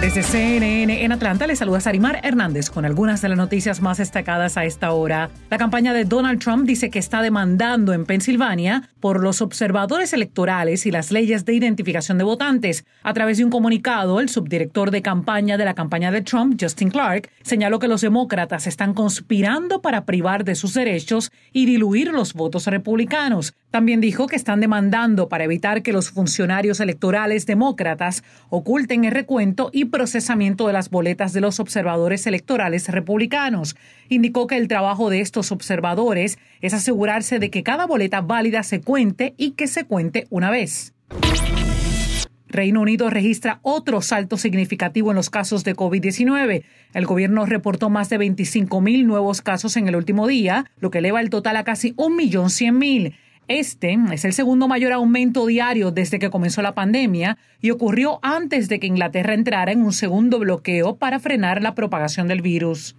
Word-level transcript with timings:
Desde 0.00 0.22
CNN 0.22 1.04
en 1.04 1.12
Atlanta 1.12 1.46
les 1.46 1.58
saluda 1.58 1.78
Sarimar 1.78 2.20
Hernández 2.22 2.70
con 2.70 2.86
algunas 2.86 3.20
de 3.20 3.28
las 3.28 3.36
noticias 3.36 3.82
más 3.82 3.98
destacadas 3.98 4.56
a 4.56 4.64
esta 4.64 4.92
hora. 4.92 5.28
La 5.50 5.58
campaña 5.58 5.92
de 5.92 6.06
Donald 6.06 6.40
Trump 6.40 6.64
dice 6.66 6.88
que 6.88 6.98
está 6.98 7.20
demandando 7.20 7.92
en 7.92 8.06
Pensilvania 8.06 8.88
por 9.00 9.22
los 9.22 9.40
observadores 9.40 10.12
electorales 10.12 10.86
y 10.86 10.90
las 10.90 11.10
leyes 11.10 11.44
de 11.44 11.54
identificación 11.54 12.18
de 12.18 12.24
votantes. 12.24 12.84
A 13.02 13.14
través 13.14 13.38
de 13.38 13.44
un 13.44 13.50
comunicado, 13.50 14.20
el 14.20 14.28
subdirector 14.28 14.90
de 14.90 15.02
campaña 15.02 15.56
de 15.56 15.64
la 15.64 15.74
campaña 15.74 16.10
de 16.10 16.22
Trump, 16.22 16.56
Justin 16.60 16.90
Clark, 16.90 17.30
señaló 17.42 17.78
que 17.78 17.88
los 17.88 18.02
demócratas 18.02 18.66
están 18.66 18.94
conspirando 18.94 19.80
para 19.80 20.04
privar 20.04 20.44
de 20.44 20.54
sus 20.54 20.74
derechos 20.74 21.32
y 21.52 21.66
diluir 21.66 22.12
los 22.12 22.34
votos 22.34 22.66
republicanos. 22.66 23.54
También 23.70 24.00
dijo 24.00 24.26
que 24.26 24.36
están 24.36 24.60
demandando 24.60 25.28
para 25.28 25.44
evitar 25.44 25.82
que 25.82 25.92
los 25.92 26.10
funcionarios 26.10 26.80
electorales 26.80 27.46
demócratas 27.46 28.24
oculten 28.48 29.04
el 29.04 29.12
recuento 29.12 29.70
y 29.72 29.86
procesamiento 29.86 30.66
de 30.66 30.72
las 30.72 30.90
boletas 30.90 31.32
de 31.32 31.40
los 31.40 31.60
observadores 31.60 32.26
electorales 32.26 32.88
republicanos. 32.88 33.76
Indicó 34.08 34.46
que 34.46 34.56
el 34.56 34.66
trabajo 34.68 35.08
de 35.08 35.20
estos 35.20 35.52
observadores 35.52 36.38
es 36.60 36.74
asegurarse 36.74 37.38
de 37.38 37.50
que 37.50 37.62
cada 37.62 37.86
boleta 37.86 38.20
válida 38.20 38.62
se 38.62 38.80
cuente 38.80 39.34
y 39.36 39.52
que 39.52 39.66
se 39.66 39.84
cuente 39.84 40.26
una 40.30 40.50
vez. 40.50 40.94
Reino 42.50 42.80
Unido 42.80 43.10
registra 43.10 43.60
otro 43.62 44.02
salto 44.02 44.36
significativo 44.36 45.10
en 45.10 45.16
los 45.16 45.30
casos 45.30 45.62
de 45.62 45.76
COVID-19. 45.76 46.64
El 46.94 47.06
gobierno 47.06 47.46
reportó 47.46 47.90
más 47.90 48.10
de 48.10 48.18
25 48.18 48.80
mil 48.80 49.06
nuevos 49.06 49.40
casos 49.40 49.76
en 49.76 49.86
el 49.86 49.94
último 49.94 50.26
día, 50.26 50.66
lo 50.80 50.90
que 50.90 50.98
eleva 50.98 51.20
el 51.20 51.30
total 51.30 51.56
a 51.56 51.64
casi 51.64 51.94
1.100.000. 51.94 53.14
Este 53.46 53.98
es 54.12 54.24
el 54.24 54.32
segundo 54.32 54.68
mayor 54.68 54.92
aumento 54.92 55.46
diario 55.46 55.90
desde 55.90 56.18
que 56.18 56.30
comenzó 56.30 56.62
la 56.62 56.74
pandemia 56.74 57.36
y 57.60 57.70
ocurrió 57.70 58.20
antes 58.22 58.68
de 58.68 58.78
que 58.78 58.86
Inglaterra 58.86 59.34
entrara 59.34 59.72
en 59.72 59.82
un 59.82 59.92
segundo 59.92 60.38
bloqueo 60.38 60.96
para 60.96 61.18
frenar 61.18 61.62
la 61.62 61.74
propagación 61.74 62.28
del 62.28 62.42
virus. 62.42 62.96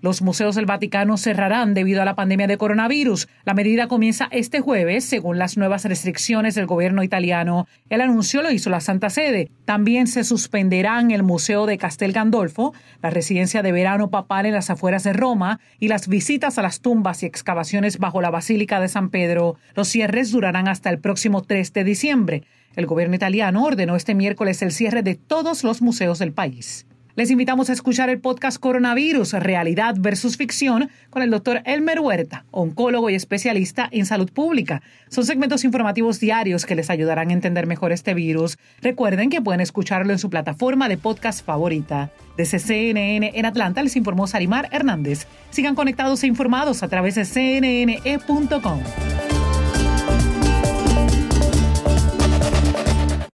Los 0.00 0.22
museos 0.22 0.54
del 0.54 0.66
Vaticano 0.66 1.16
cerrarán 1.16 1.74
debido 1.74 2.00
a 2.00 2.04
la 2.04 2.14
pandemia 2.14 2.46
de 2.46 2.56
coronavirus. 2.56 3.28
La 3.44 3.54
medida 3.54 3.88
comienza 3.88 4.28
este 4.30 4.60
jueves, 4.60 5.04
según 5.04 5.38
las 5.38 5.56
nuevas 5.56 5.84
restricciones 5.84 6.54
del 6.54 6.66
gobierno 6.66 7.02
italiano. 7.02 7.66
El 7.90 8.00
anuncio 8.00 8.40
lo 8.42 8.52
hizo 8.52 8.70
la 8.70 8.80
Santa 8.80 9.10
Sede. 9.10 9.50
También 9.64 10.06
se 10.06 10.22
suspenderán 10.22 11.10
el 11.10 11.24
Museo 11.24 11.66
de 11.66 11.78
Castel 11.78 12.12
Gandolfo, 12.12 12.74
la 13.02 13.10
residencia 13.10 13.62
de 13.62 13.72
verano 13.72 14.08
papal 14.08 14.46
en 14.46 14.54
las 14.54 14.70
afueras 14.70 15.02
de 15.02 15.14
Roma 15.14 15.58
y 15.80 15.88
las 15.88 16.06
visitas 16.06 16.58
a 16.58 16.62
las 16.62 16.80
tumbas 16.80 17.24
y 17.24 17.26
excavaciones 17.26 17.98
bajo 17.98 18.20
la 18.20 18.30
Basílica 18.30 18.78
de 18.78 18.86
San 18.86 19.10
Pedro. 19.10 19.56
Los 19.74 19.88
cierres 19.88 20.30
durarán 20.30 20.68
hasta 20.68 20.90
el 20.90 21.00
próximo 21.00 21.42
3 21.42 21.72
de 21.72 21.82
diciembre. 21.82 22.44
El 22.76 22.86
gobierno 22.86 23.16
italiano 23.16 23.64
ordenó 23.64 23.96
este 23.96 24.14
miércoles 24.14 24.62
el 24.62 24.70
cierre 24.70 25.02
de 25.02 25.16
todos 25.16 25.64
los 25.64 25.82
museos 25.82 26.20
del 26.20 26.32
país. 26.32 26.86
Les 27.18 27.32
invitamos 27.32 27.68
a 27.68 27.72
escuchar 27.72 28.10
el 28.10 28.20
podcast 28.20 28.60
Coronavirus, 28.60 29.32
Realidad 29.32 29.96
versus 29.98 30.36
Ficción, 30.36 30.88
con 31.10 31.20
el 31.20 31.30
doctor 31.30 31.62
Elmer 31.64 31.98
Huerta, 31.98 32.44
oncólogo 32.52 33.10
y 33.10 33.16
especialista 33.16 33.88
en 33.90 34.06
salud 34.06 34.30
pública. 34.30 34.82
Son 35.08 35.24
segmentos 35.24 35.64
informativos 35.64 36.20
diarios 36.20 36.64
que 36.64 36.76
les 36.76 36.90
ayudarán 36.90 37.30
a 37.30 37.32
entender 37.32 37.66
mejor 37.66 37.90
este 37.90 38.14
virus. 38.14 38.56
Recuerden 38.82 39.30
que 39.30 39.42
pueden 39.42 39.60
escucharlo 39.60 40.12
en 40.12 40.20
su 40.20 40.30
plataforma 40.30 40.88
de 40.88 40.96
podcast 40.96 41.44
favorita. 41.44 42.12
Desde 42.36 42.60
CNN 42.60 43.32
en 43.34 43.46
Atlanta 43.46 43.82
les 43.82 43.96
informó 43.96 44.28
Sarimar 44.28 44.68
Hernández. 44.70 45.26
Sigan 45.50 45.74
conectados 45.74 46.22
e 46.22 46.28
informados 46.28 46.84
a 46.84 46.88
través 46.88 47.16
de 47.16 47.24
cnne.com. 47.24 48.78